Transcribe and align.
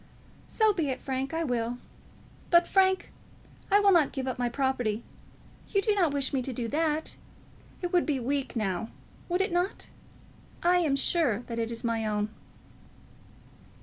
"So 0.47 0.73
be 0.73 0.89
it, 0.89 0.99
Frank. 0.99 1.31
I 1.31 1.43
will. 1.43 1.77
But, 2.49 2.67
Frank, 2.67 3.11
I 3.69 3.79
will 3.79 3.91
not 3.91 4.11
give 4.11 4.27
up 4.27 4.39
my 4.39 4.49
property. 4.49 5.03
You 5.67 5.79
do 5.79 5.93
not 5.93 6.11
wish 6.11 6.33
me 6.33 6.41
to 6.41 6.51
do 6.51 6.67
that. 6.69 7.17
It 7.83 7.93
would 7.93 8.07
be 8.07 8.19
weak, 8.19 8.55
now; 8.55 8.89
would 9.29 9.41
it 9.41 9.51
not? 9.51 9.91
I 10.63 10.77
am 10.77 10.95
sure 10.95 11.41
that 11.41 11.59
it 11.59 11.71
is 11.71 11.83
my 11.83 12.03
own." 12.07 12.29